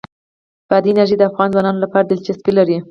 بادي 0.69 0.89
انرژي 0.93 1.15
د 1.17 1.21
افغان 1.29 1.49
ځوانانو 1.53 1.83
لپاره 1.85 2.05
دلچسپي 2.11 2.51
لري. 2.57 2.77